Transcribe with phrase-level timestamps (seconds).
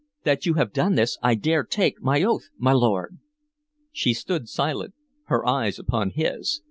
[0.23, 3.19] That you have done this I dare take my oath, my lord"
[3.91, 6.59] She stood silent, her eyes upon his.